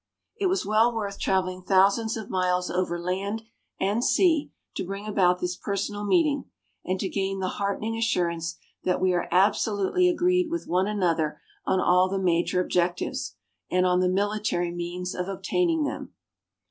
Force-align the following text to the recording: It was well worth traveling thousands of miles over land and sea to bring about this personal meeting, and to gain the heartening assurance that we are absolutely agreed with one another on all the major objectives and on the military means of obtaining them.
It 0.35 0.47
was 0.47 0.65
well 0.65 0.91
worth 0.95 1.19
traveling 1.19 1.61
thousands 1.61 2.17
of 2.17 2.27
miles 2.27 2.71
over 2.71 2.99
land 2.99 3.43
and 3.79 4.03
sea 4.03 4.51
to 4.75 4.83
bring 4.83 5.05
about 5.05 5.37
this 5.39 5.55
personal 5.55 6.03
meeting, 6.05 6.45
and 6.83 6.99
to 6.99 7.07
gain 7.07 7.37
the 7.37 7.47
heartening 7.59 7.95
assurance 7.95 8.57
that 8.83 8.99
we 8.99 9.13
are 9.13 9.27
absolutely 9.31 10.09
agreed 10.09 10.49
with 10.49 10.65
one 10.65 10.87
another 10.87 11.39
on 11.67 11.79
all 11.79 12.09
the 12.09 12.17
major 12.17 12.59
objectives 12.59 13.35
and 13.69 13.85
on 13.85 13.99
the 13.99 14.09
military 14.09 14.71
means 14.71 15.13
of 15.13 15.27
obtaining 15.27 15.83
them. 15.83 16.11